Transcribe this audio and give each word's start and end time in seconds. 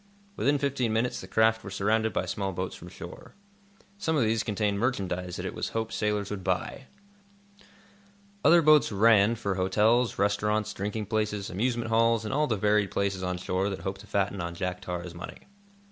Within 0.35 0.57
fifteen 0.57 0.91
minutes 0.93 1.21
the 1.21 1.27
craft 1.27 1.63
were 1.63 1.69
surrounded 1.69 2.11
by 2.11 2.25
small 2.25 2.53
boats 2.53 2.75
from 2.75 2.87
shore. 2.89 3.35
Some 3.99 4.15
of 4.15 4.23
these 4.23 4.41
contained 4.41 4.79
merchandise 4.79 5.35
that 5.35 5.45
it 5.45 5.53
was 5.53 5.69
hoped 5.69 5.93
sailors 5.93 6.31
would 6.31 6.43
buy. 6.43 6.87
Other 8.43 8.63
boats 8.63 8.91
"ran" 8.91 9.35
for 9.35 9.53
hotels, 9.53 10.17
restaurants, 10.17 10.73
drinking 10.73 11.05
places, 11.05 11.51
amusement 11.51 11.91
halls, 11.91 12.25
and 12.25 12.33
all 12.33 12.47
the 12.47 12.57
varied 12.57 12.89
places 12.89 13.21
on 13.21 13.37
shore 13.37 13.69
that 13.69 13.81
hope 13.81 13.99
to 13.99 14.07
fatten 14.07 14.41
on 14.41 14.55
Jack 14.55 14.81
Tar's 14.81 15.13
money. 15.13 15.41